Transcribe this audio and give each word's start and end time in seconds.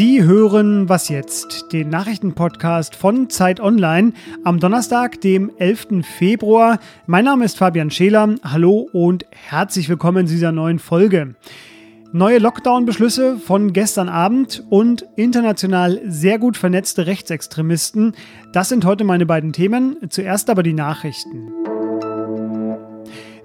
Sie 0.00 0.24
hören 0.24 0.88
Was 0.88 1.10
jetzt, 1.10 1.74
den 1.74 1.90
Nachrichtenpodcast 1.90 2.96
von 2.96 3.28
Zeit 3.28 3.60
Online 3.60 4.14
am 4.44 4.58
Donnerstag, 4.58 5.20
dem 5.20 5.50
11. 5.58 6.06
Februar. 6.16 6.78
Mein 7.06 7.26
Name 7.26 7.44
ist 7.44 7.58
Fabian 7.58 7.90
Scheler. 7.90 8.36
Hallo 8.42 8.88
und 8.94 9.26
herzlich 9.30 9.90
willkommen 9.90 10.26
zu 10.26 10.32
dieser 10.32 10.52
neuen 10.52 10.78
Folge. 10.78 11.34
Neue 12.12 12.38
Lockdown-Beschlüsse 12.38 13.36
von 13.36 13.74
gestern 13.74 14.08
Abend 14.08 14.64
und 14.70 15.04
international 15.16 16.00
sehr 16.06 16.38
gut 16.38 16.56
vernetzte 16.56 17.06
Rechtsextremisten. 17.06 18.14
Das 18.54 18.70
sind 18.70 18.86
heute 18.86 19.04
meine 19.04 19.26
beiden 19.26 19.52
Themen. 19.52 19.98
Zuerst 20.08 20.48
aber 20.48 20.62
die 20.62 20.72
Nachrichten. 20.72 21.59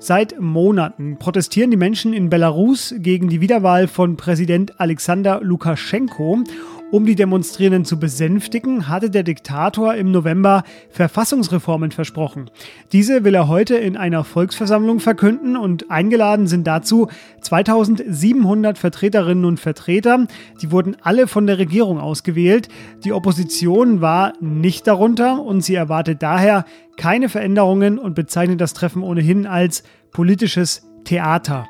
Seit 0.06 0.40
Monaten 0.40 1.18
protestieren 1.18 1.72
die 1.72 1.78
Menschen 1.78 2.14
in 2.14 2.30
Belarus 2.30 2.94
gegen 3.00 3.28
die 3.28 3.42
Wiederwahl 3.42 3.88
von 3.88 4.18
Präsident 4.18 4.80
Alexander 4.80 5.40
Lukaschenko 5.42 6.44
um 6.92 7.06
die 7.06 7.16
Demonstrierenden 7.16 7.86
zu 7.86 8.00
besänftigen, 8.00 8.88
hatte 8.88 9.10
der 9.10 9.24
Diktator 9.24 9.96
im 9.96 10.12
November 10.12 10.64
Verfassungsreformen 10.90 11.92
versprochen. 11.92 12.50
Diese 12.92 13.24
will 13.24 13.36
er 13.36 13.48
heute 13.48 13.76
in 13.76 13.98
einer 13.98 14.24
Volksversammlung 14.24 15.00
verkünden 15.00 15.58
und 15.58 15.92
eingeladen 15.92 16.48
sind 16.48 16.68
dazu 16.68 17.10
2700 17.42 18.78
Vertreterinnen 18.78 19.46
und 19.46 19.60
Vertreter. 19.60 20.28
Die 20.62 20.72
wurden 20.72 20.96
alle 21.02 21.28
von 21.28 21.48
der 21.48 21.58
Regierung 21.58 22.00
ausgewählt. 22.00 22.70
Die 23.04 23.14
Opposition 23.14 24.02
war 24.02 24.34
nicht 24.40 24.88
darunter 24.88 25.42
und 25.42 25.62
sie 25.62 25.76
erwartet 25.76 26.22
daher 26.22 26.66
keine 26.98 27.30
Veränderungen 27.30 28.00
und 28.00 28.16
bezeichnet 28.16 28.62
das 28.62 28.74
Treffen 28.74 29.04
ohnehin 29.04 29.48
als 29.48 29.84
politisches 30.12 30.88
Theater. 31.04 31.68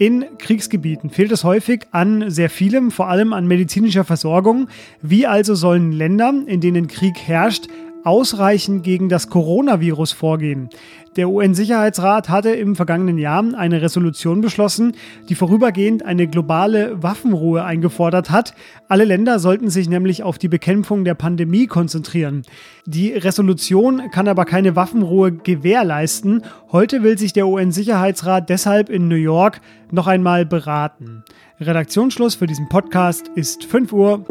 In 0.00 0.24
Kriegsgebieten 0.38 1.10
fehlt 1.10 1.30
es 1.30 1.44
häufig 1.44 1.82
an 1.90 2.30
sehr 2.30 2.48
vielem, 2.48 2.90
vor 2.90 3.08
allem 3.08 3.34
an 3.34 3.46
medizinischer 3.46 4.02
Versorgung. 4.02 4.68
Wie 5.02 5.26
also 5.26 5.54
sollen 5.54 5.92
Länder, 5.92 6.32
in 6.46 6.62
denen 6.62 6.86
Krieg 6.86 7.18
herrscht, 7.18 7.66
ausreichend 8.04 8.82
gegen 8.82 9.08
das 9.08 9.28
Coronavirus 9.28 10.12
vorgehen. 10.12 10.68
Der 11.16 11.28
UN-Sicherheitsrat 11.28 12.28
hatte 12.28 12.50
im 12.50 12.76
vergangenen 12.76 13.18
Jahr 13.18 13.44
eine 13.56 13.82
Resolution 13.82 14.40
beschlossen, 14.40 14.92
die 15.28 15.34
vorübergehend 15.34 16.04
eine 16.04 16.28
globale 16.28 17.02
Waffenruhe 17.02 17.64
eingefordert 17.64 18.30
hat. 18.30 18.54
Alle 18.88 19.04
Länder 19.04 19.40
sollten 19.40 19.70
sich 19.70 19.88
nämlich 19.88 20.22
auf 20.22 20.38
die 20.38 20.48
Bekämpfung 20.48 21.04
der 21.04 21.14
Pandemie 21.14 21.66
konzentrieren. 21.66 22.42
Die 22.86 23.12
Resolution 23.12 24.10
kann 24.12 24.28
aber 24.28 24.44
keine 24.44 24.76
Waffenruhe 24.76 25.32
gewährleisten. 25.32 26.42
Heute 26.70 27.02
will 27.02 27.18
sich 27.18 27.32
der 27.32 27.48
UN-Sicherheitsrat 27.48 28.48
deshalb 28.48 28.88
in 28.88 29.08
New 29.08 29.16
York 29.16 29.60
noch 29.90 30.06
einmal 30.06 30.46
beraten. 30.46 31.24
Redaktionsschluss 31.60 32.36
für 32.36 32.46
diesen 32.46 32.68
Podcast 32.68 33.30
ist 33.34 33.64
5 33.64 33.92
Uhr. 33.92 34.24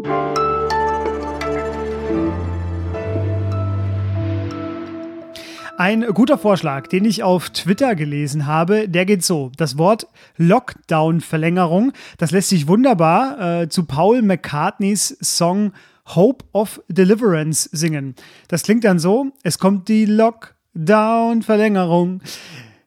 Ein 5.80 6.04
guter 6.12 6.36
Vorschlag, 6.36 6.88
den 6.88 7.06
ich 7.06 7.22
auf 7.22 7.48
Twitter 7.48 7.94
gelesen 7.94 8.44
habe, 8.44 8.86
der 8.86 9.06
geht 9.06 9.24
so. 9.24 9.50
Das 9.56 9.78
Wort 9.78 10.08
Lockdown-Verlängerung, 10.36 11.92
das 12.18 12.32
lässt 12.32 12.50
sich 12.50 12.68
wunderbar 12.68 13.62
äh, 13.62 13.70
zu 13.70 13.86
Paul 13.86 14.20
McCartneys 14.20 15.16
Song 15.22 15.72
Hope 16.14 16.44
of 16.52 16.82
Deliverance 16.88 17.66
singen. 17.72 18.14
Das 18.48 18.64
klingt 18.64 18.84
dann 18.84 18.98
so, 18.98 19.28
es 19.42 19.58
kommt 19.58 19.88
die 19.88 20.04
Lockdown-Verlängerung. 20.04 22.20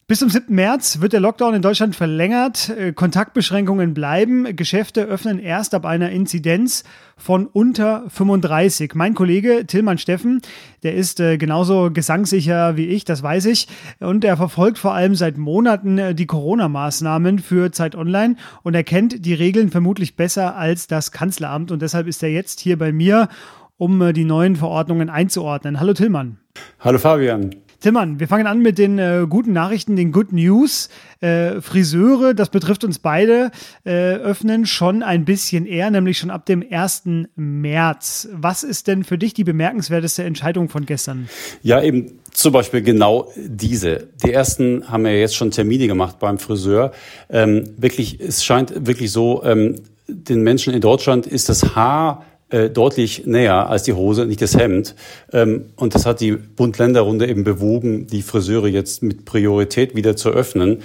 Bis 0.05 0.19
zum 0.19 0.29
7. 0.29 0.53
März 0.53 0.99
wird 0.99 1.13
der 1.13 1.21
Lockdown 1.21 1.53
in 1.53 1.61
Deutschland 1.61 1.95
verlängert. 1.95 2.67
Äh, 2.67 2.91
Kontaktbeschränkungen 2.91 3.93
bleiben. 3.93 4.53
Geschäfte 4.53 5.03
öffnen 5.03 5.39
erst 5.39 5.73
ab 5.73 5.85
einer 5.85 6.09
Inzidenz 6.09 6.83
von 7.15 7.47
unter 7.47 8.03
35. 8.09 8.95
Mein 8.95 9.13
Kollege 9.13 9.65
Tillmann 9.65 9.97
Steffen, 9.97 10.41
der 10.83 10.95
ist 10.95 11.21
äh, 11.21 11.37
genauso 11.37 11.89
gesangssicher 11.89 12.75
wie 12.75 12.87
ich, 12.87 13.05
das 13.05 13.23
weiß 13.23 13.45
ich. 13.45 13.69
Und 14.01 14.25
er 14.25 14.35
verfolgt 14.35 14.77
vor 14.77 14.93
allem 14.93 15.15
seit 15.15 15.37
Monaten 15.37 15.97
äh, 15.97 16.13
die 16.13 16.25
Corona-Maßnahmen 16.25 17.39
für 17.39 17.71
Zeit 17.71 17.95
Online 17.95 18.35
und 18.61 18.73
er 18.73 18.83
kennt 18.83 19.25
die 19.25 19.33
Regeln 19.33 19.71
vermutlich 19.71 20.17
besser 20.17 20.57
als 20.57 20.87
das 20.87 21.13
Kanzleramt. 21.13 21.71
Und 21.71 21.81
deshalb 21.81 22.07
ist 22.07 22.21
er 22.23 22.29
jetzt 22.29 22.59
hier 22.59 22.77
bei 22.77 22.91
mir, 22.91 23.29
um 23.77 24.13
die 24.13 24.25
neuen 24.25 24.57
Verordnungen 24.57 25.09
einzuordnen. 25.09 25.79
Hallo 25.79 25.93
Tillmann. 25.93 26.39
Hallo 26.79 26.99
Fabian. 26.99 27.62
Timmann, 27.83 28.17
wir 28.17 28.29
fangen 28.29 28.47
an 28.47 28.61
mit 28.61 28.77
den 28.77 28.97
äh, 28.97 29.25
guten 29.29 29.51
Nachrichten, 29.51 29.97
den 29.97 30.13
Good 30.13 30.31
News. 30.31 30.87
Äh, 31.19 31.59
Friseure, 31.59 32.33
das 32.33 32.47
betrifft 32.47 32.85
uns 32.85 32.97
beide, 32.97 33.51
äh, 33.83 34.13
öffnen 34.13 34.65
schon 34.65 35.03
ein 35.03 35.25
bisschen 35.25 35.65
eher, 35.65 35.91
nämlich 35.91 36.17
schon 36.17 36.29
ab 36.29 36.45
dem 36.45 36.63
1. 36.67 37.03
März. 37.35 38.29
Was 38.31 38.63
ist 38.63 38.87
denn 38.87 39.03
für 39.03 39.17
dich 39.17 39.33
die 39.33 39.43
bemerkenswerteste 39.43 40.23
Entscheidung 40.23 40.69
von 40.69 40.85
gestern? 40.85 41.27
Ja, 41.61 41.83
eben 41.83 42.21
zum 42.31 42.53
Beispiel 42.53 42.83
genau 42.83 43.27
diese. 43.35 44.07
Die 44.23 44.31
ersten 44.31 44.89
haben 44.89 45.05
ja 45.05 45.11
jetzt 45.11 45.35
schon 45.35 45.51
Termine 45.51 45.87
gemacht 45.87 46.19
beim 46.19 46.39
Friseur. 46.39 46.93
Ähm, 47.29 47.65
wirklich, 47.75 48.21
es 48.21 48.45
scheint 48.45 48.87
wirklich 48.87 49.11
so, 49.11 49.43
ähm, 49.43 49.75
den 50.07 50.41
Menschen 50.41 50.73
in 50.73 50.79
Deutschland 50.79 51.27
ist 51.27 51.49
das 51.49 51.75
Haar 51.75 52.23
äh, 52.53 52.69
deutlich 52.69 53.25
näher 53.25 53.67
als 53.67 53.81
die 53.81 53.93
Hose, 53.93 54.27
nicht 54.27 54.41
das 54.41 54.55
Hemd. 54.55 54.93
Ähm, 55.31 55.65
und 55.75 55.95
das 55.95 56.05
hat 56.05 56.21
die 56.21 56.33
Bund-Länder-Runde 56.33 57.27
eben 57.27 57.43
bewogen, 57.43 58.05
die 58.05 58.21
Friseure 58.21 58.67
jetzt 58.67 59.01
mit 59.01 59.25
Priorität 59.25 59.95
wieder 59.95 60.15
zu 60.15 60.29
öffnen. 60.29 60.83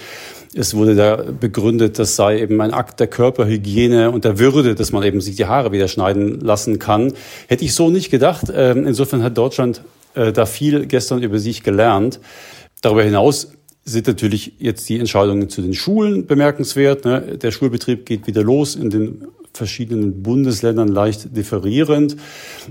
Es 0.54 0.74
wurde 0.74 0.94
da 0.94 1.16
begründet, 1.16 1.98
das 1.98 2.16
sei 2.16 2.40
eben 2.40 2.58
ein 2.62 2.72
Akt 2.72 3.00
der 3.00 3.06
Körperhygiene 3.06 4.10
und 4.10 4.24
der 4.24 4.38
Würde, 4.38 4.74
dass 4.74 4.92
man 4.92 5.02
eben 5.02 5.20
sich 5.20 5.36
die 5.36 5.44
Haare 5.44 5.70
wieder 5.70 5.88
schneiden 5.88 6.40
lassen 6.40 6.78
kann. 6.78 7.12
Hätte 7.48 7.66
ich 7.66 7.74
so 7.74 7.90
nicht 7.90 8.10
gedacht. 8.10 8.46
Ähm, 8.54 8.86
insofern 8.86 9.22
hat 9.22 9.36
Deutschland 9.36 9.82
äh, 10.14 10.32
da 10.32 10.46
viel 10.46 10.86
gestern 10.86 11.22
über 11.22 11.38
sich 11.38 11.62
gelernt. 11.62 12.18
Darüber 12.80 13.02
hinaus 13.02 13.48
sind 13.84 14.06
natürlich 14.06 14.54
jetzt 14.58 14.88
die 14.88 14.98
Entscheidungen 14.98 15.50
zu 15.50 15.60
den 15.60 15.74
Schulen 15.74 16.26
bemerkenswert. 16.26 17.04
Ne? 17.04 17.36
Der 17.42 17.50
Schulbetrieb 17.50 18.06
geht 18.06 18.26
wieder 18.26 18.42
los 18.42 18.74
in 18.74 18.88
den 18.88 19.26
verschiedenen 19.58 20.22
Bundesländern 20.22 20.88
leicht 20.88 21.36
differierend. 21.36 22.16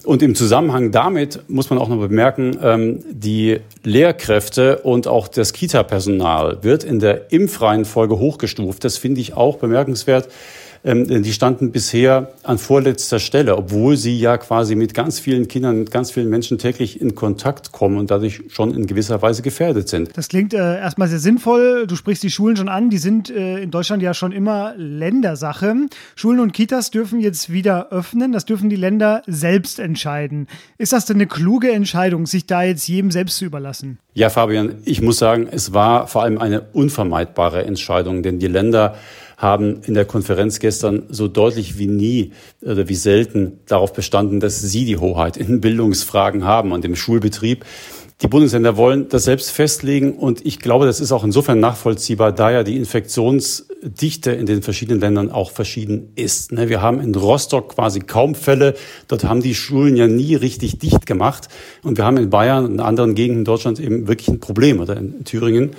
Und 0.03 0.23
im 0.23 0.33
Zusammenhang 0.33 0.91
damit 0.91 1.41
muss 1.47 1.69
man 1.69 1.77
auch 1.77 1.89
noch 1.89 1.99
bemerken, 1.99 2.57
ähm, 2.63 2.99
die 3.11 3.59
Lehrkräfte 3.83 4.79
und 4.79 5.07
auch 5.07 5.27
das 5.27 5.53
Kita-Personal 5.53 6.63
wird 6.63 6.83
in 6.83 6.99
der 6.99 7.31
Impfreihenfolge 7.31 8.17
hochgestuft. 8.17 8.83
Das 8.83 8.97
finde 8.97 9.21
ich 9.21 9.35
auch 9.35 9.57
bemerkenswert. 9.57 10.29
Ähm, 10.83 11.23
die 11.23 11.33
standen 11.33 11.71
bisher 11.71 12.33
an 12.43 12.57
vorletzter 12.57 13.19
Stelle, 13.19 13.57
obwohl 13.57 13.97
sie 13.97 14.17
ja 14.17 14.37
quasi 14.37 14.75
mit 14.75 14.93
ganz 14.93 15.19
vielen 15.19 15.47
Kindern, 15.47 15.79
mit 15.79 15.91
ganz 15.91 16.11
vielen 16.11 16.29
Menschen 16.29 16.57
täglich 16.57 17.01
in 17.01 17.15
Kontakt 17.15 17.71
kommen 17.71 17.97
und 17.97 18.11
dadurch 18.11 18.41
schon 18.49 18.73
in 18.73 18.87
gewisser 18.87 19.21
Weise 19.21 19.41
gefährdet 19.41 19.89
sind. 19.89 20.15
Das 20.15 20.27
klingt 20.27 20.53
äh, 20.53 20.77
erstmal 20.77 21.07
sehr 21.07 21.19
sinnvoll. 21.19 21.87
Du 21.87 21.95
sprichst 21.95 22.23
die 22.23 22.29
Schulen 22.29 22.55
schon 22.55 22.69
an. 22.69 22.89
Die 22.89 22.97
sind 22.97 23.29
äh, 23.29 23.59
in 23.59 23.71
Deutschland 23.71 24.03
ja 24.03 24.13
schon 24.13 24.31
immer 24.31 24.73
Ländersache. 24.77 25.75
Schulen 26.15 26.39
und 26.39 26.53
Kitas 26.53 26.91
dürfen 26.91 27.19
jetzt 27.19 27.51
wieder 27.51 27.91
öffnen. 27.91 28.31
Das 28.31 28.45
dürfen 28.45 28.69
die 28.69 28.75
Länder 28.75 29.23
selbst 29.27 29.79
entscheiden. 29.79 30.47
Ist 30.77 30.93
das 30.93 31.05
denn 31.05 31.17
eine 31.17 31.27
kluge 31.27 31.71
Entscheidung, 31.71 32.25
sich 32.25 32.45
da 32.45 32.63
jetzt 32.63 32.87
jedem 32.87 33.11
selbst 33.11 33.37
zu 33.37 33.45
überlassen? 33.45 33.99
Ja, 34.13 34.29
Fabian, 34.29 34.75
ich 34.83 35.01
muss 35.01 35.19
sagen, 35.19 35.47
es 35.51 35.73
war 35.73 36.07
vor 36.07 36.23
allem 36.23 36.39
eine 36.39 36.61
unvermeidbare 36.73 37.65
Entscheidung, 37.65 38.23
denn 38.23 38.39
die 38.39 38.47
Länder 38.47 38.95
haben 39.37 39.81
in 39.85 39.93
der 39.93 40.05
Konferenz 40.05 40.59
gestern 40.59 41.03
so 41.09 41.27
deutlich 41.27 41.77
wie 41.77 41.87
nie 41.87 42.31
oder 42.61 42.89
wie 42.89 42.95
selten 42.95 43.59
darauf 43.67 43.93
bestanden, 43.93 44.39
dass 44.39 44.59
sie 44.59 44.83
die 44.83 44.97
Hoheit 44.97 45.37
in 45.37 45.61
Bildungsfragen 45.61 46.43
haben 46.43 46.71
und 46.71 46.83
im 46.83 46.95
Schulbetrieb. 46.95 47.63
Die 48.23 48.27
Bundesländer 48.27 48.77
wollen 48.77 49.09
das 49.09 49.25
selbst 49.25 49.51
festlegen 49.51 50.13
und 50.13 50.43
ich 50.43 50.57
glaube, 50.57 50.87
das 50.87 50.99
ist 50.99 51.11
auch 51.11 51.23
insofern 51.23 51.59
nachvollziehbar, 51.59 52.31
da 52.31 52.49
ja 52.49 52.63
die 52.63 52.75
Infektionsdichte 52.75 54.31
in 54.31 54.47
den 54.47 54.63
verschiedenen 54.63 54.99
Ländern 54.99 55.29
auch 55.29 55.51
verschieden 55.51 56.13
ist. 56.15 56.51
Ne, 56.51 56.67
wir 56.67 56.81
haben 56.81 56.99
in 56.99 57.13
Rostock 57.13 57.75
quasi 57.75 57.99
kaum 57.99 58.33
Fälle. 58.33 58.73
Dort 59.07 59.23
haben 59.23 59.43
die 59.43 59.53
Schulen 59.53 59.95
ja 59.95 60.07
nie 60.07 60.33
richtig 60.33 60.79
dicht 60.79 61.05
gemacht. 61.05 61.47
Und 61.83 61.99
wir 61.99 62.05
haben 62.05 62.17
in 62.17 62.31
Bayern 62.31 62.65
und 62.65 62.79
anderen 62.79 63.13
Gegenden 63.13 63.41
in 63.41 63.45
Deutschland 63.45 63.79
eben 63.79 64.07
wirklich 64.07 64.29
ein 64.29 64.39
Problem 64.39 64.79
oder 64.79 64.97
in 64.97 65.23
Thüringen. 65.23 65.75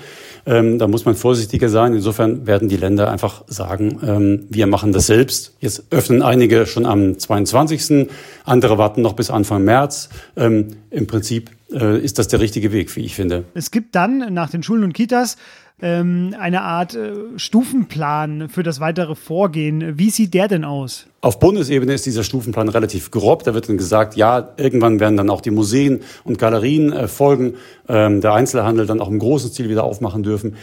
Ähm, 0.48 0.78
da 0.78 0.88
muss 0.88 1.04
man 1.04 1.14
vorsichtiger 1.14 1.68
sein. 1.68 1.92
Insofern 1.92 2.46
werden 2.46 2.70
die 2.70 2.78
Länder 2.78 3.10
einfach 3.10 3.44
sagen, 3.48 4.00
ähm, 4.02 4.46
wir 4.48 4.66
machen 4.66 4.92
das 4.92 5.06
selbst. 5.06 5.54
Jetzt 5.60 5.84
öffnen 5.90 6.22
einige 6.22 6.64
schon 6.64 6.86
am 6.86 7.18
22. 7.18 8.08
Andere 8.44 8.78
warten 8.78 9.02
noch 9.02 9.12
bis 9.12 9.28
Anfang 9.28 9.62
März. 9.62 10.08
Ähm, 10.36 10.68
Im 10.90 11.06
Prinzip 11.06 11.50
äh, 11.70 11.98
ist 11.98 12.18
das 12.18 12.28
der 12.28 12.40
richtige 12.40 12.72
Weg, 12.72 12.96
wie 12.96 13.00
ich 13.00 13.14
finde. 13.14 13.44
Es 13.52 13.70
gibt 13.70 13.94
dann 13.94 14.32
nach 14.32 14.48
den 14.48 14.62
Schulen 14.62 14.84
und 14.84 14.94
Kitas 14.94 15.36
ähm, 15.80 16.34
eine 16.38 16.62
Art 16.62 16.94
äh, 16.94 17.12
Stufenplan 17.36 18.48
für 18.48 18.62
das 18.62 18.80
weitere 18.80 19.14
Vorgehen. 19.14 19.98
Wie 19.98 20.10
sieht 20.10 20.34
der 20.34 20.48
denn 20.48 20.64
aus? 20.64 21.06
Auf 21.20 21.38
Bundesebene 21.38 21.92
ist 21.92 22.06
dieser 22.06 22.24
Stufenplan 22.24 22.68
relativ 22.68 23.10
grob. 23.10 23.44
Da 23.44 23.54
wird 23.54 23.68
dann 23.68 23.76
gesagt, 23.76 24.16
ja, 24.16 24.54
irgendwann 24.56 25.00
werden 25.00 25.16
dann 25.16 25.30
auch 25.30 25.40
die 25.40 25.50
Museen 25.50 26.00
und 26.24 26.38
Galerien 26.38 26.92
äh, 26.92 27.08
folgen, 27.08 27.54
ähm, 27.88 28.20
der 28.20 28.34
Einzelhandel 28.34 28.86
dann 28.86 29.00
auch 29.00 29.08
im 29.08 29.18
großen 29.18 29.50
Stil 29.50 29.68
wieder 29.68 29.84
aufmachen 29.84 30.22
dürfen. 30.22 30.56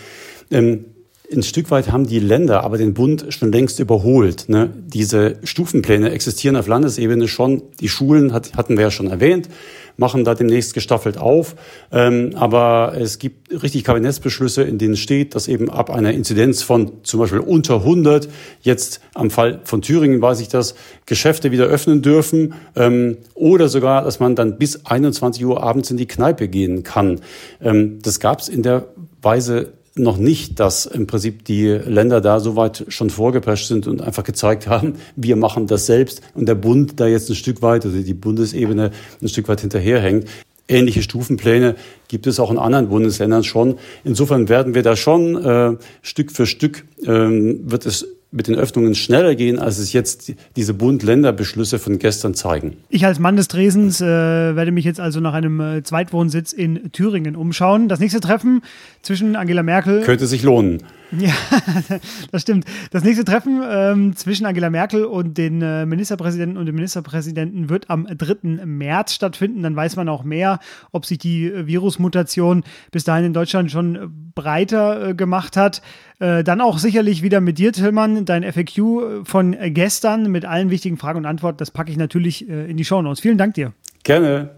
Ähm, 0.52 0.86
ein 1.33 1.44
Stück 1.44 1.72
weit 1.72 1.92
haben 1.92 2.07
die 2.07 2.19
Länder 2.19 2.63
aber 2.63 2.77
den 2.77 2.94
Bund 2.94 3.27
schon 3.30 3.51
längst 3.51 3.80
überholt. 3.80 4.45
Ne? 4.48 4.69
Diese 4.88 5.38
Stufenpläne 5.44 6.12
existieren 6.12 6.56
auf 6.56 6.68
Landesebene 6.68 7.27
schon. 7.27 7.63
Die 7.80 7.89
Schulen 7.89 8.33
hat, 8.33 8.56
hatten 8.56 8.77
wir 8.77 8.83
ja 8.83 8.92
schon 8.92 9.07
erwähnt 9.07 9.50
machen 9.98 10.24
da 10.24 10.36
demnächst 10.36 10.74
gestaffelt 10.74 11.18
auf. 11.18 11.56
Ähm, 11.92 12.31
aber 12.36 12.94
es 12.98 13.19
gibt 13.19 13.63
richtig 13.63 13.83
Kabinettsbeschlüsse, 13.83 14.63
in 14.63 14.77
denen 14.77 14.98
steht, 14.98 15.36
dass 15.36 15.48
eben 15.48 15.69
ab 15.69 15.89
einer 15.89 16.13
Inzidenz 16.13 16.62
von 16.62 17.04
zum 17.04 17.19
Beispiel 17.19 17.39
unter 17.39 17.75
100, 17.75 18.27
jetzt 18.62 19.01
am 19.13 19.30
Fall 19.30 19.62
von 19.63 19.81
Thüringen 19.81 20.22
weiß 20.22 20.39
ich 20.42 20.50
das, 20.50 20.75
Geschäfte 21.06 21.51
wieder 21.51 21.66
öffnen 21.66 22.01
dürfen 22.01 22.56
ähm, 22.75 23.18
oder 23.33 23.69
sogar, 23.69 24.04
dass 24.04 24.19
man 24.19 24.36
dann 24.36 24.57
bis 24.57 24.86
21 24.86 25.45
Uhr 25.45 25.63
abends 25.63 25.92
in 25.92 25.98
die 25.98 26.07
Kneipe 26.07 26.48
gehen 26.48 26.83
kann. 26.83 27.22
Ähm, 27.62 28.00
das 28.01 28.19
gab 28.19 28.39
es 28.39 28.50
in 28.50 28.63
der 28.63 28.88
Weise 29.22 29.74
noch 29.98 30.18
nicht, 30.18 30.60
dass 30.60 30.86
im 30.86 31.08
Prinzip 31.08 31.46
die 31.46 31.68
Länder 31.68 32.20
da 32.20 32.40
so 32.40 32.56
weit 32.56 32.86
schon 32.90 33.10
vorgeprescht 33.10 33.68
sind 33.68 33.88
und 33.88 34.02
einfach 34.02 34.24
gezeigt 34.24 34.68
haben, 34.68 34.96
wir 35.16 35.36
machen 35.36 35.68
das 35.68 35.86
selbst 35.86 36.22
und 36.34 36.48
der 36.48 36.56
Bund 36.56 37.00
da 37.00 37.08
jetzt 37.08 37.30
ein 37.30 37.36
Stück 37.36 37.62
weit, 37.62 37.86
also 37.86 37.98
die 37.98 38.14
Bundesebene 38.14 38.92
ein 39.22 39.30
Stück 39.30 39.48
weit 39.48 39.62
hinterherhängt. 39.62 40.28
Ähnliche 40.68 41.04
Stufenpläne 41.04 41.76
gibt 42.08 42.26
es 42.26 42.40
auch 42.40 42.50
in 42.50 42.58
anderen 42.58 42.90
Bundesländern 42.90 43.44
schon. 43.44 43.78
Insofern 44.04 44.50
werden 44.50 44.74
wir 44.74 44.82
da 44.82 44.96
schon 44.96 45.36
äh, 45.44 45.78
Stück 46.02 46.32
für 46.32 46.48
Stück 46.48 46.86
ähm, 47.06 47.60
wird 47.70 47.86
es 47.86 48.08
mit 48.36 48.48
den 48.48 48.56
Öffnungen 48.56 48.96
schneller 48.96 49.34
gehen, 49.34 49.60
als 49.60 49.78
es 49.78 49.94
jetzt 49.94 50.34
diese 50.56 50.74
Bund-Länder-Beschlüsse 50.74 51.80
von 51.80 52.00
gestern 52.00 52.36
zeigen. 52.36 52.78
Ich 52.90 53.06
als 53.06 53.18
Mann 53.18 53.38
des 53.38 53.48
Dresens 53.48 54.02
äh, 54.02 54.06
werde 54.06 54.72
mich 54.72 54.86
jetzt 54.86 55.00
also 55.00 55.22
nach 55.22 55.34
einem 55.34 55.60
äh, 55.62 55.84
Zweitwohnsitz 55.84 56.52
in 56.52 56.92
Thüringen 56.92 57.36
umschauen. 57.36 57.88
Das 57.88 58.00
nächste 58.00 58.20
Treffen 58.20 58.62
zwischen 59.02 59.36
Angela 59.36 59.64
Merkel. 59.64 60.02
Könnte 60.02 60.28
sich 60.28 60.44
lohnen. 60.44 60.84
Ja, 61.18 61.34
das 62.32 62.42
stimmt. 62.42 62.66
Das 62.92 63.04
nächste 63.04 63.24
Treffen 63.24 63.62
ähm, 63.68 64.16
zwischen 64.16 64.46
Angela 64.46 64.70
Merkel 64.70 65.06
und 65.06 65.38
den 65.38 65.62
äh, 65.62 65.86
Ministerpräsidenten 65.86 66.58
und 66.58 66.66
dem 66.66 66.76
Ministerpräsidenten 66.76 67.70
wird 67.70 67.90
am 67.90 68.06
3. 68.06 68.66
März 68.66 69.14
stattfinden. 69.14 69.64
Dann 69.64 69.76
weiß 69.76 69.96
man 69.96 70.10
auch 70.10 70.24
mehr, 70.24 70.60
ob 70.92 71.06
sich 71.06 71.20
die 71.20 71.46
äh, 71.46 71.68
Virusmutation 71.68 72.64
bis 72.92 73.04
dahin 73.06 73.26
in 73.26 73.34
Deutschland 73.34 73.72
schon 73.72 74.32
breiter 74.34 75.14
gemacht 75.14 75.56
hat. 75.56 75.82
Äh, 76.20 76.44
dann 76.44 76.62
auch 76.62 76.78
sicherlich 76.78 77.22
wieder 77.22 77.42
mit 77.42 77.58
dir, 77.58 77.74
Tillmann, 77.74 78.26
dein 78.26 78.44
FAQ 78.44 79.26
von 79.26 79.56
gestern 79.74 80.32
mit 80.32 80.46
allen 80.46 80.70
wichtigen 80.70 80.98
Fragen 80.98 81.20
und 81.20 81.26
Antworten. 81.26 81.58
Das 81.58 81.72
packe 81.72 81.92
ich 81.92 81.98
natürlich 81.98 82.50
äh, 82.50 82.70
in 82.70 82.78
die 82.78 82.86
Show 82.86 83.02
Notes. 83.02 83.20
Vielen 83.20 83.38
Dank 83.38 83.56
dir. 83.56 83.74
Gerne. 84.04 84.52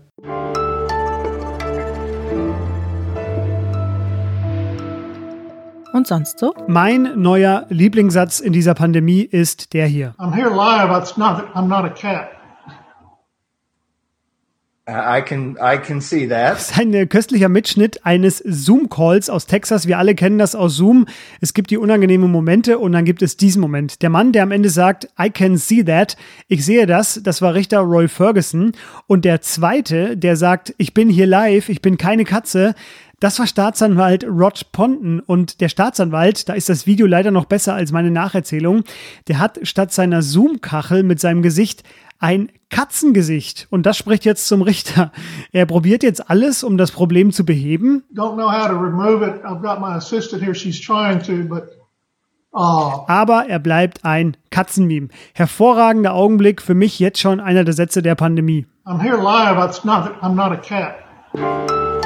und 5.98 6.08
sonst 6.08 6.40
so? 6.40 6.54
Mein 6.68 7.20
neuer 7.20 7.66
Lieblingssatz 7.70 8.40
in 8.40 8.54
dieser 8.54 8.76
Pandemie 8.76 9.22
ist 9.22 9.74
der 9.74 9.88
hier. 9.88 10.14
I'm 10.20 10.34
here 10.34 10.50
live, 10.50 10.92
I'm 11.18 11.68
not 11.68 11.84
a 11.84 11.90
cat. 11.90 12.37
I 14.90 15.22
can, 15.22 15.58
I 15.62 15.78
can 15.78 16.00
see 16.00 16.30
that. 16.30 16.54
Das 16.54 16.72
ist 16.72 16.80
ein 16.80 16.94
äh, 16.94 17.08
köstlicher 17.08 17.50
Mitschnitt 17.50 18.06
eines 18.06 18.38
Zoom-Calls 18.38 19.30
aus 19.30 19.46
Texas. 19.46 19.86
Wir 19.86 19.98
alle 19.98 20.16
kennen 20.16 20.38
das 20.38 20.56
aus 20.56 20.78
Zoom. 20.78 21.08
Es 21.42 21.54
gibt 21.54 21.72
die 21.72 21.78
unangenehmen 21.78 22.32
Momente 22.32 22.80
und 22.80 22.94
dann 22.94 23.04
gibt 23.04 23.22
es 23.22 23.36
diesen 23.36 23.60
Moment. 23.60 24.02
Der 24.02 24.10
Mann, 24.10 24.32
der 24.32 24.44
am 24.44 24.52
Ende 24.52 24.70
sagt, 24.70 25.10
I 25.22 25.30
can 25.30 25.58
see 25.58 25.84
that. 25.84 26.16
Ich 26.48 26.64
sehe 26.64 26.86
das. 26.86 27.20
Das 27.22 27.42
war 27.42 27.54
Richter 27.54 27.80
Roy 27.80 28.08
Ferguson. 28.08 28.72
Und 29.08 29.26
der 29.26 29.42
zweite, 29.42 30.16
der 30.16 30.38
sagt, 30.38 30.74
ich 30.78 30.94
bin 30.94 31.10
hier 31.10 31.28
live, 31.28 31.68
ich 31.68 31.82
bin 31.82 31.98
keine 31.98 32.24
Katze. 32.24 32.74
Das 33.20 33.40
war 33.40 33.48
Staatsanwalt 33.48 34.26
Rod 34.26 34.72
Ponton 34.72 35.20
und 35.22 35.60
der 35.60 35.70
Staatsanwalt, 35.70 36.48
da 36.50 36.54
ist 36.54 36.70
das 36.70 36.86
Video 36.86 37.08
leider 37.08 37.32
noch 37.32 37.46
besser 37.46 37.74
als 37.74 37.92
meine 37.92 38.12
Nacherzählung, 38.12 38.84
der 39.28 39.40
hat 39.40 39.60
statt 39.64 39.92
seiner 39.92 40.22
Zoom-Kachel 40.22 41.02
mit 41.02 41.20
seinem 41.20 41.42
Gesicht 41.42 41.82
ein 42.20 42.52
Katzengesicht. 42.70 43.66
Und 43.72 43.88
das 43.88 43.98
spricht 43.98 44.24
jetzt 44.24 44.48
zum 44.48 44.62
Richter. 44.62 45.12
Er 45.52 45.66
probiert 45.66 46.04
jetzt 46.04 46.30
alles, 46.30 46.64
um 46.64 46.78
das 46.78 46.92
Problem 46.92 47.32
zu 47.32 47.44
beheben. 47.44 48.04
Oh. 52.52 53.04
Aber 53.08 53.46
er 53.48 53.60
bleibt 53.60 54.06
ein 54.06 54.38
Katzenmeme. 54.52 55.08
Hervorragender 55.34 56.14
Augenblick, 56.14 56.62
für 56.62 56.76
mich 56.76 57.00
jetzt 57.00 57.20
schon 57.20 57.40
einer 57.40 57.64
der 57.64 57.74
Sätze 57.74 58.04
der 58.04 58.14
Pandemie. 58.14 58.68
I'm 58.86 59.02
here 59.02 59.18
live, 59.18 59.58
I'm 59.58 60.36
not 60.36 60.52
a 60.52 60.58
cat. 60.58 61.97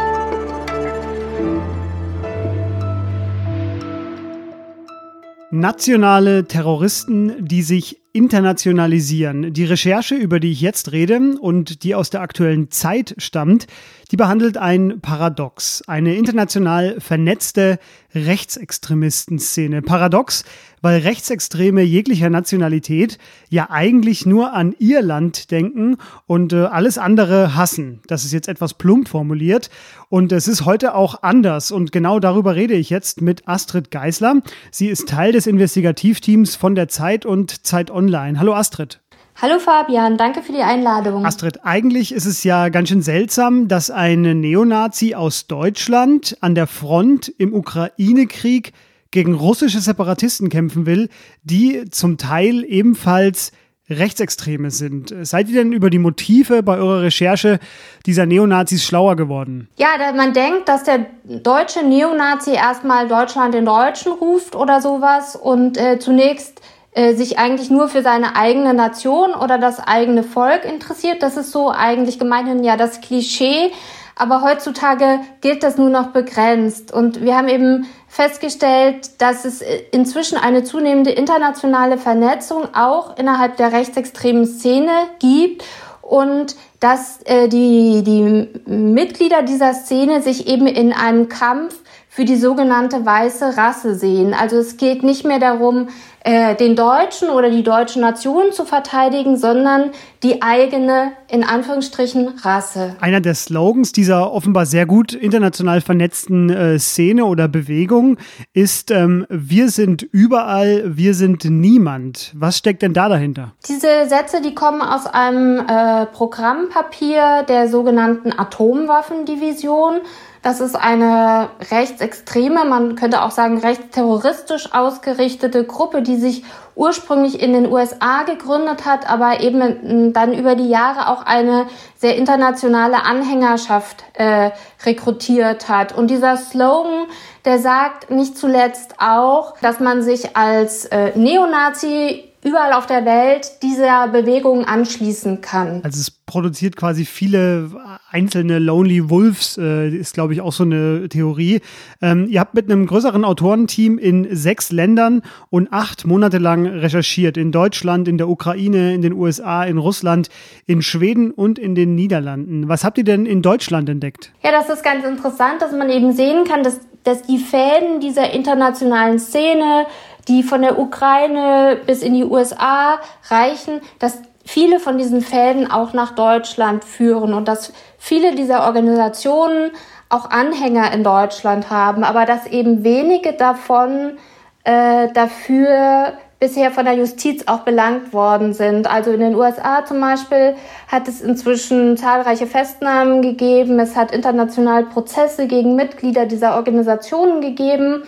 Nationale 5.52 6.46
Terroristen, 6.46 7.46
die 7.46 7.62
sich 7.62 8.02
internationalisieren. 8.14 9.54
Die 9.54 9.66
Recherche, 9.66 10.16
über 10.16 10.40
die 10.40 10.52
ich 10.52 10.62
jetzt 10.62 10.92
rede 10.92 11.36
und 11.40 11.84
die 11.84 11.96
aus 11.96 12.10
der 12.10 12.22
aktuellen 12.22 12.70
Zeit 12.72 13.16
stammt, 13.18 13.68
die 14.12 14.18
behandelt 14.18 14.58
ein 14.58 15.00
Paradox, 15.02 15.84
eine 15.88 16.16
international 16.16 17.00
vernetzte 17.00 17.80
Rechtsextremistenszene. 18.14 19.82
Paradox, 19.82 20.44
weil 20.82 21.00
Rechtsextreme 21.00 21.82
jeglicher 21.82 22.30
Nationalität 22.30 23.18
ja 23.50 23.70
eigentlich 23.70 24.26
nur 24.26 24.54
an 24.54 24.76
ihr 24.80 25.02
Land 25.02 25.52
denken 25.52 25.96
und 26.28 26.52
äh, 26.52 26.64
alles 26.66 26.98
andere 26.98 27.56
hassen. 27.56 28.02
Das 28.08 28.26
ist 28.26 28.34
jetzt 28.34 28.50
etwas 28.50 28.74
plump 28.74 29.08
formuliert 29.08 29.70
und 30.10 30.34
es 30.34 30.50
ist 30.50 30.66
heute 30.66 30.94
auch 30.96 31.24
anders 31.24 31.72
und 31.72 31.94
genau 31.94 32.20
darüber 32.20 32.56
rede 32.56 32.74
ich 32.74 32.90
jetzt 32.90 33.22
mit 33.22 33.48
Astrid 33.48 33.92
Geisler. 33.92 34.42
Sie 34.72 34.88
ist 34.88 35.08
Teil 35.08 35.32
des 35.32 35.48
Investigativteams 35.48 36.58
von 36.58 36.76
der 36.76 36.90
Zeit 36.90 37.26
und 37.26 37.66
Zeit. 37.66 37.90
Hallo 38.02 38.56
Astrid. 38.56 39.00
Hallo 39.40 39.60
Fabian, 39.60 40.18
danke 40.18 40.42
für 40.42 40.54
die 40.54 40.62
Einladung. 40.62 41.24
Astrid, 41.24 41.60
eigentlich 41.64 42.12
ist 42.12 42.26
es 42.26 42.44
ja 42.44 42.70
ganz 42.70 42.90
schön 42.90 43.04
seltsam, 43.04 43.68
dass 43.68 43.92
ein 43.92 44.22
Neonazi 44.22 45.14
aus 45.14 45.46
Deutschland 45.46 46.36
an 46.42 46.56
der 46.56 46.66
Front 46.66 47.32
im 47.38 47.54
Ukraine-Krieg 47.54 48.74
gegen 49.12 49.36
russische 49.36 49.82
Separatisten 49.82 50.50
kämpfen 50.50 50.88
will, 50.88 51.10
die 51.44 51.90
zum 51.92 52.18
Teil 52.18 52.64
ebenfalls 52.68 53.52
Rechtsextreme 53.90 54.72
sind. 54.72 55.14
Seid 55.22 55.50
ihr 55.50 55.64
denn 55.64 55.74
über 55.74 55.90
die 55.90 56.00
Motive 56.00 56.64
bei 56.64 56.78
eurer 56.78 57.02
Recherche 57.02 57.60
dieser 58.06 58.26
Neonazis 58.26 58.84
schlauer 58.84 59.16
geworden? 59.16 59.70
Ja, 59.78 59.90
man 60.16 60.34
denkt, 60.34 60.70
dass 60.70 60.84
der 60.84 61.06
deutsche 61.24 61.86
Neonazi 61.86 62.54
erstmal 62.54 63.08
Deutschland 63.08 63.54
den 63.54 63.66
Deutschen 63.66 64.14
ruft 64.14 64.56
oder 64.56 64.82
sowas 64.82 65.36
und 65.36 65.78
äh, 65.78 66.00
zunächst 66.00 66.62
äh, 66.94 67.14
sich 67.14 67.40
eigentlich 67.40 67.70
nur 67.70 67.88
für 67.88 68.02
seine 68.02 68.36
eigene 68.36 68.74
Nation 68.74 69.34
oder 69.34 69.58
das 69.58 69.80
eigene 69.80 70.24
Volk 70.24 70.66
interessiert. 70.66 71.24
Das 71.24 71.38
ist 71.38 71.52
so 71.52 71.72
eigentlich 71.72 72.20
gemeinhin 72.20 72.64
ja 72.64 72.76
das 72.78 73.02
Klischee. 73.02 73.72
Aber 74.16 74.42
heutzutage 74.42 75.22
gilt 75.40 75.64
das 75.64 75.78
nur 75.78 75.90
noch 75.90 76.08
begrenzt. 76.08 76.94
Und 76.94 77.22
wir 77.22 77.36
haben 77.36 77.48
eben 77.48 77.88
festgestellt, 78.08 79.22
dass 79.22 79.46
es 79.46 79.64
inzwischen 79.92 80.38
eine 80.38 80.64
zunehmende 80.64 81.12
internationale 81.12 81.98
Vernetzung 81.98 82.76
auch 82.76 83.18
innerhalb 83.18 83.56
der 83.58 83.72
rechtsextremen 83.72 84.46
Szene 84.46 84.92
gibt 85.20 85.64
und 86.02 86.56
dass 86.82 87.22
äh, 87.24 87.48
die, 87.48 88.04
die 88.04 88.50
Mitglieder 88.70 89.44
dieser 89.44 89.74
Szene 89.74 90.22
sich 90.22 90.48
eben 90.48 90.68
in 90.68 90.92
einem 90.92 91.30
Kampf 91.30 91.80
für 92.14 92.26
die 92.26 92.36
sogenannte 92.36 93.06
weiße 93.06 93.56
Rasse 93.56 93.96
sehen. 93.96 94.34
Also 94.34 94.58
es 94.58 94.76
geht 94.76 95.02
nicht 95.02 95.24
mehr 95.24 95.40
darum, 95.40 95.88
äh, 96.26 96.56
den 96.56 96.76
Deutschen 96.76 97.30
oder 97.30 97.50
die 97.50 97.64
deutsche 97.64 98.02
Nation 98.02 98.52
zu 98.52 98.66
verteidigen, 98.66 99.38
sondern 99.38 99.92
die 100.22 100.42
eigene, 100.42 101.14
in 101.30 101.46
Anführungsstrichen, 101.46 102.34
Rasse. 102.44 102.98
Einer 103.00 103.22
der 103.22 103.34
Slogans 103.34 103.94
dieser 103.94 104.34
offenbar 104.34 104.66
sehr 104.66 104.86
gut 104.86 105.14
international 105.14 105.80
vernetzten 105.80 106.50
äh, 106.50 106.80
Szene 106.80 107.24
oder 107.24 107.48
Bewegung 107.48 108.18
ist, 108.52 108.92
ähm, 108.92 109.26
wir 109.30 109.70
sind 109.70 110.04
überall, 110.04 110.84
wir 110.98 111.14
sind 111.14 111.46
niemand. 111.46 112.34
Was 112.36 112.58
steckt 112.58 112.82
denn 112.82 112.94
da 112.94 113.08
dahinter? 113.08 113.54
Diese 113.70 114.10
Sätze, 114.10 114.42
die 114.42 114.54
kommen 114.54 114.82
aus 114.82 115.08
einem 115.08 115.60
äh, 115.60 116.08
Programmpapier 116.08 117.44
der 117.48 117.70
sogenannten 117.70 118.38
Atomwaffendivision. 118.38 120.02
Das 120.44 120.60
ist 120.60 120.76
eine 120.76 121.50
rechtsextreme, 121.70 122.66
man 122.66 122.96
könnte 122.96 123.22
auch 123.22 123.30
sagen 123.30 123.60
rechtsterroristisch 123.60 124.74
ausgerichtete 124.74 125.64
Gruppe, 125.66 126.02
die 126.02 126.16
sich 126.16 126.44
ursprünglich 126.74 127.40
in 127.40 127.54
den 127.54 127.72
USA 127.72 128.24
gegründet 128.24 128.86
hat, 128.86 129.08
aber 129.08 129.42
eben 129.42 130.14
dann 130.14 130.34
über 130.34 130.56
die 130.56 130.68
Jahre 130.70 131.10
auch 131.10 131.24
eine 131.24 131.68
sehr 131.96 132.16
internationale 132.16 133.04
Anhängerschaft 133.04 134.04
äh, 134.14 134.50
rekrutiert 134.84 135.70
hat. 135.70 135.96
Und 135.96 136.10
dieser 136.10 136.38
Slogan, 136.38 137.06
der 137.46 137.60
sagt 137.60 138.10
nicht 138.10 138.36
zuletzt 138.36 138.96
auch, 138.98 139.56
dass 139.60 139.80
man 139.80 140.02
sich 140.02 140.36
als 140.36 140.86
äh, 140.86 141.12
Neonazi 141.16 142.31
überall 142.44 142.74
auf 142.74 142.88
der 142.88 143.06
Welt 143.06 143.62
dieser 143.62 144.08
Bewegung 144.08 144.66
anschließen 144.66 145.42
kann. 145.42 145.82
Also 145.84 146.00
es 146.00 146.12
produziert 146.12 146.76
quasi 146.76 147.06
viele 147.06 147.70
einzelne 148.10 148.60
Lonely 148.60 149.10
Wolves, 149.10 149.58
äh, 149.58 149.90
ist 149.90 150.14
glaube 150.14 150.34
ich 150.34 150.42
auch 150.42 150.54
so 150.54 150.64
eine 150.64 151.08
Theorie. 151.10 151.62
Ähm, 152.02 152.28
ihr 152.30 152.40
habt 152.40 152.54
mit 152.54 152.72
einem 152.72 152.86
größeren 152.86 153.26
Autorenteam 153.26 153.98
in 153.98 154.36
sechs 154.36 154.72
Ländern 154.72 155.22
und 155.50 155.72
acht 155.72 156.06
Monate 156.08 156.38
lang 156.38 156.66
recherchiert. 156.66 157.38
In 157.38 157.52
Deutschland, 157.52 158.08
in 158.08 158.18
der 158.18 158.30
Ukraine, 158.30 158.94
in 158.94 159.02
den 159.02 159.14
USA, 159.14 159.64
in 159.64 159.78
Russland, 159.78 160.30
in 160.66 160.82
Schweden 160.82 161.32
und 161.32 161.60
in 161.60 161.76
den 161.76 161.96
Niederlanden. 161.96 162.68
Was 162.68 162.84
habt 162.84 162.98
ihr 162.98 163.04
denn 163.04 163.26
in 163.26 163.42
Deutschland 163.42 163.90
entdeckt? 163.90 164.32
Ja, 164.44 164.52
das 164.52 164.70
ist 164.70 164.84
ganz 164.84 165.06
interessant, 165.06 165.62
dass 165.62 165.72
man 165.74 165.90
eben 165.90 166.14
sehen 166.14 166.46
kann, 166.46 166.64
dass, 166.64 166.80
dass 167.04 167.24
die 167.24 167.38
Fäden 167.38 168.00
dieser 168.00 168.32
internationalen 168.34 169.20
Szene 169.20 169.86
die 170.28 170.44
von 170.44 170.62
der 170.62 170.80
Ukraine 170.80 171.78
bis 171.86 172.02
in 172.02 172.14
die 172.14 172.26
USA 172.26 173.00
reichen, 173.30 173.82
dass 174.00 174.20
viele 174.46 174.80
von 174.80 174.98
diesen 174.98 175.22
Fäden 175.22 175.70
auch 175.70 175.94
nach 175.94 176.16
Deutschland 176.16 176.84
führen 176.84 177.34
und 177.34 177.48
dass 177.48 177.74
viele 177.98 178.36
dieser 178.36 178.66
Organisationen 178.66 179.72
auch 180.10 180.30
Anhänger 180.30 180.92
in 180.92 181.04
Deutschland 181.04 181.70
haben, 181.70 182.04
aber 182.04 182.26
dass 182.26 182.46
eben 182.48 182.84
wenige 182.84 183.34
davon 183.34 184.18
äh, 184.64 185.08
dafür 185.14 186.14
bisher 186.42 186.72
von 186.72 186.86
der 186.86 186.96
Justiz 186.96 187.44
auch 187.46 187.60
belangt 187.60 188.14
worden 188.14 188.54
sind. 188.54 188.90
Also 188.90 189.12
in 189.12 189.20
den 189.20 189.36
USA 189.36 189.86
zum 189.86 190.02
Beispiel 190.02 190.56
hat 190.88 191.08
es 191.08 191.22
inzwischen 191.22 191.98
zahlreiche 191.98 192.48
Festnahmen 192.48 193.22
gegeben. 193.22 193.80
Es 193.80 193.96
hat 193.96 194.12
international 194.12 194.86
Prozesse 194.86 195.46
gegen 195.46 195.76
Mitglieder 195.76 196.26
dieser 196.26 196.56
Organisationen 196.56 197.42
gegeben. 197.42 198.04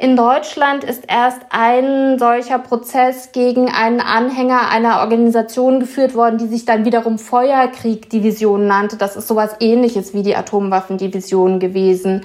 In 0.00 0.14
Deutschland 0.14 0.84
ist 0.84 1.02
erst 1.08 1.40
ein 1.50 2.20
solcher 2.20 2.60
Prozess 2.60 3.32
gegen 3.32 3.68
einen 3.68 4.00
Anhänger 4.00 4.70
einer 4.70 5.00
Organisation 5.00 5.80
geführt 5.80 6.14
worden, 6.14 6.38
die 6.38 6.46
sich 6.46 6.64
dann 6.64 6.84
wiederum 6.84 7.18
Feuerkrieg-Division 7.18 8.68
nannte. 8.68 8.96
Das 8.96 9.16
ist 9.16 9.26
sowas 9.26 9.56
ähnliches 9.58 10.14
wie 10.14 10.22
die 10.22 10.36
Atomwaffendivision 10.36 11.58
gewesen. 11.58 12.24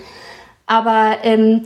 Aber 0.68 1.18
ähm, 1.24 1.64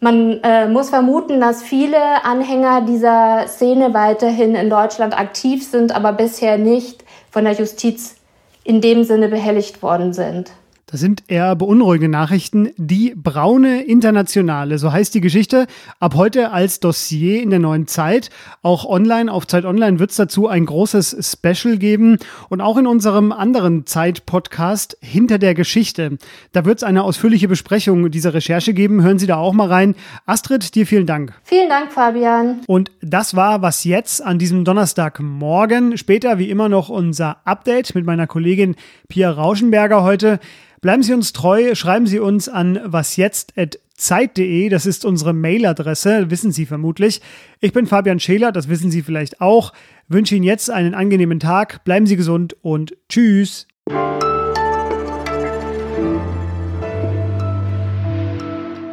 man 0.00 0.40
äh, 0.42 0.66
muss 0.66 0.88
vermuten, 0.88 1.42
dass 1.42 1.62
viele 1.62 2.24
Anhänger 2.24 2.80
dieser 2.80 3.46
Szene 3.46 3.92
weiterhin 3.92 4.54
in 4.54 4.70
Deutschland 4.70 5.18
aktiv 5.18 5.62
sind, 5.62 5.94
aber 5.94 6.14
bisher 6.14 6.56
nicht 6.56 7.04
von 7.30 7.44
der 7.44 7.52
Justiz 7.52 8.16
in 8.64 8.80
dem 8.80 9.04
Sinne 9.04 9.28
behelligt 9.28 9.82
worden 9.82 10.14
sind. 10.14 10.52
Das 10.90 10.98
sind 10.98 11.22
eher 11.28 11.54
beunruhigende 11.54 12.10
Nachrichten. 12.10 12.70
Die 12.76 13.14
braune 13.14 13.84
Internationale, 13.84 14.76
so 14.76 14.90
heißt 14.90 15.14
die 15.14 15.20
Geschichte, 15.20 15.68
ab 16.00 16.16
heute 16.16 16.50
als 16.50 16.80
Dossier 16.80 17.40
in 17.40 17.50
der 17.50 17.60
neuen 17.60 17.86
Zeit. 17.86 18.30
Auch 18.62 18.84
online, 18.84 19.32
auf 19.32 19.46
Zeit 19.46 19.64
Online 19.64 20.00
wird 20.00 20.10
es 20.10 20.16
dazu 20.16 20.48
ein 20.48 20.66
großes 20.66 21.16
Special 21.32 21.76
geben. 21.76 22.18
Und 22.48 22.60
auch 22.60 22.76
in 22.76 22.88
unserem 22.88 23.30
anderen 23.30 23.86
Zeit-Podcast 23.86 24.98
Hinter 25.00 25.38
der 25.38 25.54
Geschichte. 25.54 26.18
Da 26.50 26.64
wird 26.64 26.78
es 26.78 26.82
eine 26.82 27.04
ausführliche 27.04 27.46
Besprechung 27.46 28.10
dieser 28.10 28.34
Recherche 28.34 28.74
geben. 28.74 29.00
Hören 29.04 29.20
Sie 29.20 29.28
da 29.28 29.36
auch 29.36 29.52
mal 29.52 29.68
rein. 29.68 29.94
Astrid, 30.26 30.74
dir 30.74 30.88
vielen 30.88 31.06
Dank. 31.06 31.34
Vielen 31.44 31.68
Dank, 31.68 31.92
Fabian. 31.92 32.62
Und 32.66 32.90
das 33.00 33.36
war 33.36 33.62
was 33.62 33.84
jetzt 33.84 34.24
an 34.24 34.40
diesem 34.40 34.64
Donnerstagmorgen. 34.64 35.96
Später 35.98 36.38
wie 36.38 36.50
immer 36.50 36.68
noch 36.68 36.88
unser 36.88 37.36
Update 37.44 37.94
mit 37.94 38.04
meiner 38.04 38.26
Kollegin 38.26 38.74
Pia 39.08 39.30
Rauschenberger 39.30 40.02
heute. 40.02 40.40
Bleiben 40.80 41.02
Sie 41.02 41.12
uns 41.12 41.34
treu, 41.34 41.74
schreiben 41.74 42.06
Sie 42.06 42.18
uns 42.20 42.48
an 42.48 42.80
wasjetzt.zeit.de, 42.82 44.70
das 44.70 44.86
ist 44.86 45.04
unsere 45.04 45.34
Mailadresse, 45.34 46.30
wissen 46.30 46.52
Sie 46.52 46.64
vermutlich. 46.64 47.20
Ich 47.60 47.74
bin 47.74 47.86
Fabian 47.86 48.18
Scheler, 48.18 48.50
das 48.50 48.70
wissen 48.70 48.90
Sie 48.90 49.02
vielleicht 49.02 49.42
auch. 49.42 49.74
Wünsche 50.08 50.36
Ihnen 50.36 50.44
jetzt 50.44 50.70
einen 50.70 50.94
angenehmen 50.94 51.38
Tag, 51.38 51.84
bleiben 51.84 52.06
Sie 52.06 52.16
gesund 52.16 52.56
und 52.62 52.96
tschüss. 53.10 53.68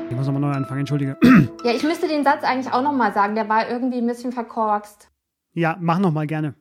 Ich 0.10 0.16
muss 0.16 0.26
nochmal 0.26 0.42
neu 0.42 0.52
anfangen, 0.52 0.82
entschuldige. 0.82 1.16
Ja, 1.64 1.72
ich 1.72 1.84
müsste 1.84 2.10
den 2.10 2.26
Satz 2.26 2.44
eigentlich 2.44 2.74
auch 2.74 2.84
nochmal 2.84 3.14
sagen, 3.14 3.36
der 3.36 3.48
war 3.48 3.70
irgendwie 3.70 4.00
ein 4.00 4.08
bisschen 4.08 4.34
verkorkst. 4.34 5.10
Ja, 5.54 5.78
mach 5.80 6.00
nochmal 6.00 6.28
gerne. 6.28 6.54